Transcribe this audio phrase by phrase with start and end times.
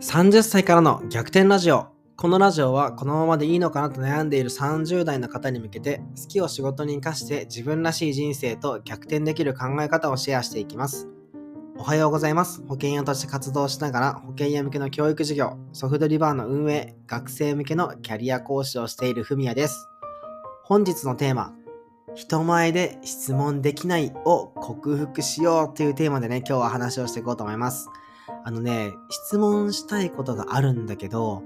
[0.00, 1.88] 30歳からの逆転ラジオ。
[2.16, 11.06] このラジオはこのままでいいのかなと悩んでいる30代の方に向けて好きを仕事に生かして自分らしい人生と逆転できる考え方をシェアしていきます。
[11.76, 12.62] おはようございます。
[12.66, 19.86] 保険屋として活動しながら保険屋向けの教育事業、ソフトリバーの運営、学生向けのキャリア講師をしているふみやです。
[20.64, 21.52] 本日のテーマ、
[22.14, 27.90] 人前で質問できないを克服しようというテーマでね、今日は話をしていこうと思います。
[28.44, 31.42] あのね、質問したいことがあるんだけど、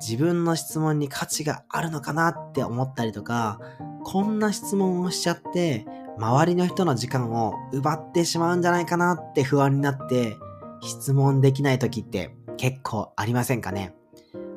[0.00, 3.60] 自分の質問に価値があるのかなって思ったりとか、
[4.04, 5.86] こんな質問をしちゃって、
[6.18, 10.36] 周りの人の時間を奪ってしまうんじゃないかなって不安になって、
[10.80, 13.94] 質問できない時って結構ありませんかね？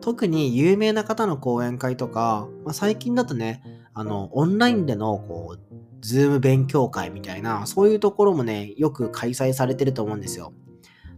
[0.00, 5.60] 特に有名な方の講演会とか、まあ、最近だとね、あの、オンラインでの、こう、
[6.00, 10.52] ズーム勉強会みたいな、そういうところもね、よく開催されてると思うんですよ。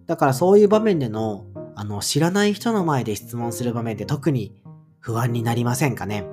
[0.09, 1.45] だからそういう場面での、
[1.77, 4.61] あの、知らない人の前で質問する場面って特に
[4.99, 6.25] 不安になりませんかね？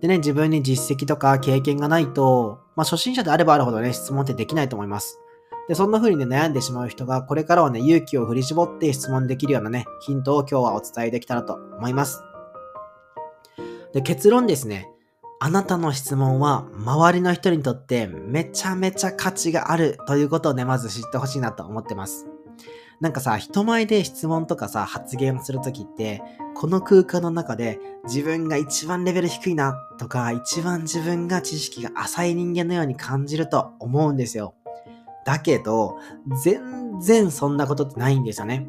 [0.00, 5.18] でね、自分に実績とか経験がないと、まあ初心者であればあるほどね、質問ってできないと思います。
[5.68, 12.22] で、そんな風にね、悩んでしまう人が、これからはね、勇気を振り絞って質問できるようなね、ヒントを今日はお伝えできたらと思います。
[13.92, 14.88] で、結論ですね。
[15.40, 22.26] あなたの質問は周りの人にとってめちゃめちゃ価値があるということをね、まず知ってほしいなと思ってます。
[23.00, 26.22] なんかさ、人前で質問とかさ、発言するときって、
[26.54, 34.54] この空間の中で自分が一番レベル低いなとか、一番自分が知識が浅い人間のように感じると思うんですよ。
[35.24, 35.98] だけど、
[36.44, 38.68] 全然そんなことってないんですよね。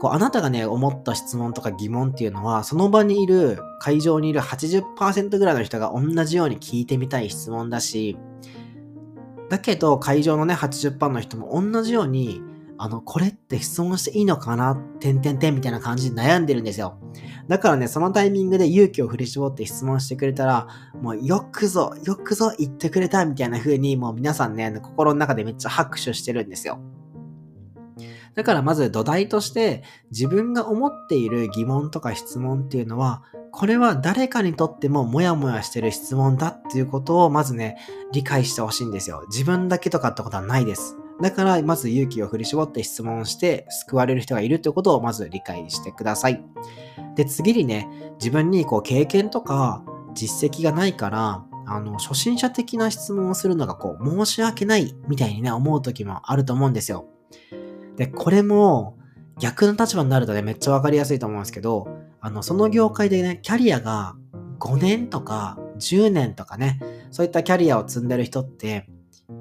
[0.00, 8.16] こう、あなたがね、思った質問とか疑問っていうのは、その場にいる、会場にいる80%ぐらいの人が同じように聞いてみたい質問だし、
[9.48, 12.42] だけど、会場のね、80%の人も同じように、
[12.78, 14.74] あの、これって質問していいのかな？
[14.74, 16.98] てんてんてんみたいな感じで悩んでるんですよ。
[17.48, 20.66] だからね、そのタイミングで勇気を振り絞って質問してくれたら、
[21.00, 26.78] もうよくぞ、よくぞ言ってくれたみたいな風に、もう皆さんね、心の中でめっちゃ拍手してるんですよ。
[28.34, 37.78] だからまず土台として自分が思っている疑問とか質問っていうのは、これは誰かにとってもモヤモヤしてる質問だっていうことをまずね、
[38.12, 39.24] 理解してほしいんですよ。
[39.30, 40.98] 自分だけとかってことはないです。
[41.20, 46.42] だから、まず勇気を振り絞って質問して救われる人がいるということをまず理解してください。
[47.14, 47.88] で、次にね、
[48.18, 49.82] 自分にこう経験とか
[50.14, 57.06] 実績がないから、あの、初心者的な質問をするのがこう、申し訳ないみたいにね、思う時もあると思うんですよ。
[57.96, 58.96] で、これも
[59.38, 61.88] 逆の立場になるとね、めっちゃわかりやすいと思うんですけど、
[62.20, 64.14] あの、その業界でね、キャリアが
[64.58, 68.88] 5年とか10年とかね、そういったキャリアを積んでる人って、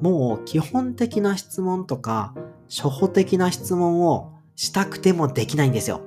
[0.02, 2.34] もう基本的な質問とか、
[2.70, 6.02] 初歩的な質問をしたくてもできないんですよ。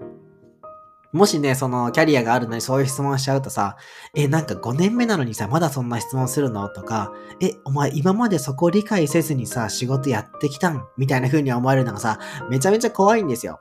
[1.13, 3.77] もしね、そのキャリアがあるのにそういう質問しちゃうとさ、
[4.15, 6.69] え、なんか5年目なのにさ、まだそんな質問するの？
[6.69, 10.87] とか、え、お前今までそこ理解せずにさ、仕事やってきたん？
[10.99, 12.19] みたいな風に思われるのがさ、
[12.51, 13.61] めちゃめちゃ怖いんですよ。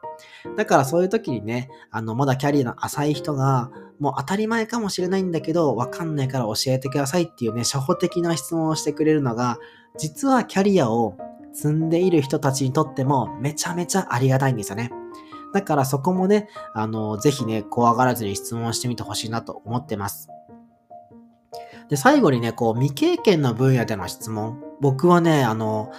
[0.57, 9.57] だからそういう時にね、あの、まだキャリアの浅い人が、もう当たり前かもしれないんだけど、わかんないから教えてくださいっていうね、初歩的な質問をしてくれるのが、
[9.97, 11.17] 実はキャリアを
[11.53, 14.91] 積んでいる人たちにとってもめちゃめちゃありがたいんですよね。
[15.57, 20.29] だからそこもね、あの、ぜひね、怖がらずに質問してみてほしいなと思ってます。
[21.89, 24.61] で、最後にね、こう、未経験の分野での質問。
[24.81, 25.91] 僕はね、あの、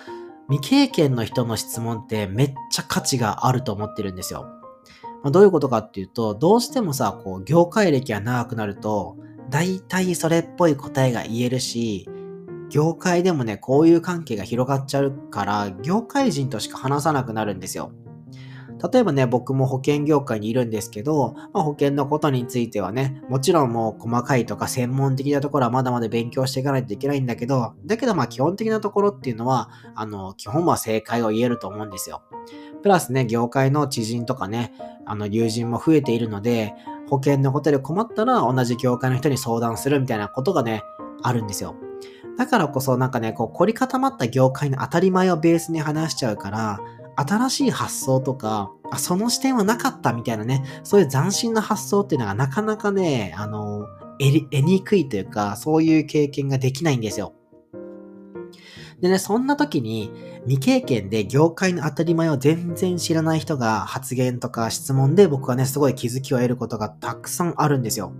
[0.49, 4.47] 未経験の人の質問ってめっちゃ価値があると思ってるんですよ。
[5.25, 9.17] まあ、どういうことかっていうと、どうしてもさ、こう、業界歴が長くなると、
[9.51, 12.09] 大体それっぽい答えが言えるし、
[12.71, 17.91] 業界でもね、こういう関係が広がっちゃうから、業界人としか話さなくなるんですよ。
[18.81, 32.23] 例えばね、僕も保険業界にいるんですけど、まあ、保険のことについてはね、もちろんもう細かいとか専門的なところはまだまだ勉強していかないといけないんだけど、だけどまあ基本的なところっていうのは、あの、基本は正解を言えると思うんですよ。
[32.83, 34.73] プラスね、業界の知人とかね、
[35.05, 36.75] あの、友人も増えているので、
[37.09, 40.83] 保険のことで困ったら同じ業界の人に相談するみたいなことがね、
[41.23, 41.75] あるんですよ。
[42.37, 46.79] だからこそなんかね、こう凝り固まった業界の当たり前をベースに話しちゃうから、
[47.19, 53.87] 新しい発想とか、あ、その視点はなかったみたいなね、そういう斬新な発想っていうのがなかなかね、あの、
[54.19, 57.35] 得得にくいというか、そういう経験ができないんですよ。
[59.01, 60.11] でね、そんな時に
[60.47, 68.13] 未経験で業界の当たり前を全然知らない人が発言とか質問で僕はね、すごい気づきを得ることがたくさんあるんですよ。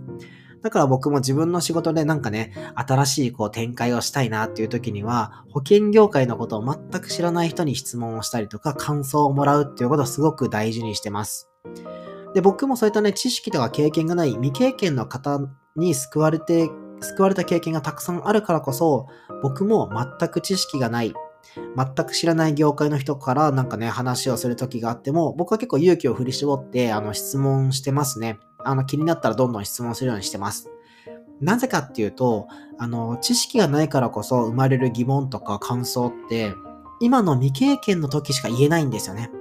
[0.61, 11.49] だから僕も自分の仕事でなんかね、新しいこう展開をしたいなっていう時には、保険業界のことを全く知らない人に質問をしたりとか、感想をもらうっていうことをすごく大事にしてます。
[12.33, 15.39] で、僕もそういったね、知識とか経験がない未経験の方
[15.75, 16.69] に救われて、
[17.01, 19.07] 救われた経験がたくさんあるからこそ、
[19.41, 19.89] 僕も
[20.19, 21.13] 全く知識がない、
[21.75, 28.39] 全く知らない業界の人からなんかね、話をする時があっても、僕は結構勇気を振り絞って、あの、質問してますね。
[28.63, 30.69] あの、気になったらどんどん質問するようにしてます。
[31.41, 32.47] なぜかっていうと、
[32.77, 36.53] あの、知識がないからこそ生まれる疑問とか感想って、
[36.99, 39.31] 今の未経験の時しか言えないんですよね。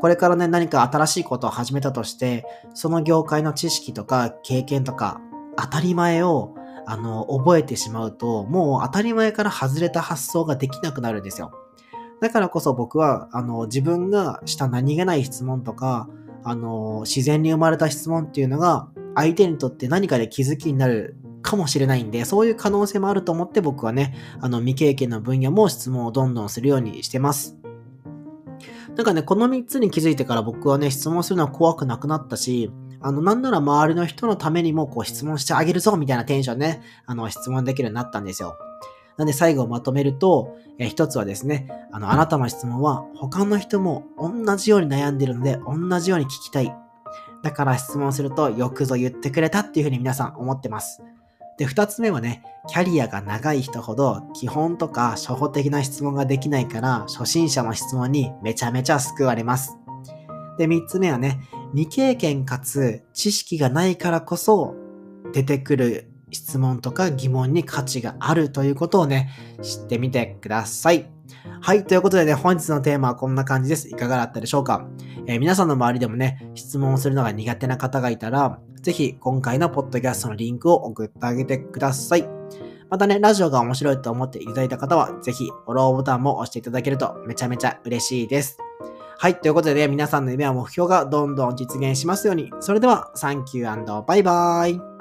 [0.00, 2.44] これからね、何か新しいことを始めたとして、
[2.74, 5.20] その業界の知識とか経験とか
[5.56, 6.54] 当たり前を
[6.90, 11.52] あの、覚えてしまうと、もう当たり前から外れた発想ができなくなるんですよ。
[12.22, 16.08] だからこそ僕は、あの、自分がした何気ない質問とか、
[16.48, 27.56] あの、自然に生まれた質問っていうのが、相手にとって何かで気づきになるかもしれないんで、そういう可能性もあると思って僕はね、あの、未経験の分野も質問をどんどんするようにしてます。
[28.96, 32.70] なんかね、この3つに気づいてから僕はね、質問するのは怖くなくなったし、
[33.00, 38.58] あの、なんなら周りの人のためにもこう質問してあげるぞみたいなテンションね、あの、質問できるようになったんですよ。
[39.18, 46.72] なんで最後まとめると、えー、一つはですね、あの、あなたの質問は他の人も同じように悩んでるので、同じように聞きたい。
[47.42, 51.02] だから質問するとよくぞ言ってくれたっていうふうに皆さん思ってます。
[51.58, 59.76] で、二つ目はね、キャリアが長い人ほど基本とか初歩的な質問ができないから、初心者の質問にめちゃめちゃ救われます。
[60.58, 61.40] で、三つ目はね、
[61.74, 64.76] 未経験かつ知識がないからこそ
[65.32, 69.30] 出てくる質問とか疑問に価値があるということをね、
[69.62, 71.10] 知ってみてください。
[71.60, 71.84] はい。
[71.84, 73.88] ということでね、本日のテーマはこんな感じです。
[73.88, 74.86] いかがだったでしょうか、
[75.26, 82.28] えー、皆さんの周りでもね、質問をするのが苦手な方がいたら、ぜひ今回のポッドキャストのリンクを送ってあげてください。
[82.90, 88.58] またね、ラジオが面白いと思っていただいた方は、ぜひフォローボタンも押していただけるとめちゃめちゃ嬉しいです。
[89.18, 89.40] はい。
[89.40, 92.52] ということで、ね、皆さんの夢や目標がどんどん実現しますように。
[92.60, 94.97] それでは、サンキューバイバーイ。